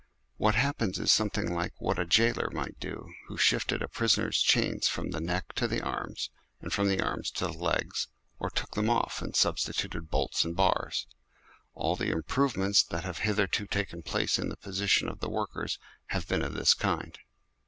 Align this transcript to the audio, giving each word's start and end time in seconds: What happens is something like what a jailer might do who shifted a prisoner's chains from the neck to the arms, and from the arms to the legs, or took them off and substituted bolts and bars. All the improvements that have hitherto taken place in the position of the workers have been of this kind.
What 0.37 0.55
happens 0.55 0.97
is 0.97 1.11
something 1.11 1.53
like 1.53 1.73
what 1.79 1.99
a 1.99 2.07
jailer 2.07 2.49
might 2.49 2.79
do 2.79 3.13
who 3.27 3.37
shifted 3.37 3.83
a 3.83 3.87
prisoner's 3.87 4.41
chains 4.41 4.87
from 4.87 5.11
the 5.11 5.21
neck 5.21 5.53
to 5.57 5.67
the 5.67 5.79
arms, 5.79 6.31
and 6.59 6.73
from 6.73 6.87
the 6.87 6.99
arms 6.99 7.29
to 7.33 7.45
the 7.45 7.53
legs, 7.53 8.07
or 8.39 8.49
took 8.49 8.71
them 8.71 8.89
off 8.89 9.21
and 9.21 9.35
substituted 9.35 10.09
bolts 10.09 10.43
and 10.43 10.55
bars. 10.55 11.05
All 11.75 11.95
the 11.95 12.09
improvements 12.09 12.81
that 12.81 13.03
have 13.03 13.19
hitherto 13.19 13.67
taken 13.67 14.01
place 14.01 14.39
in 14.39 14.49
the 14.49 14.57
position 14.57 15.07
of 15.07 15.19
the 15.19 15.29
workers 15.29 15.77
have 16.07 16.27
been 16.27 16.41
of 16.41 16.55
this 16.55 16.73
kind. 16.73 17.19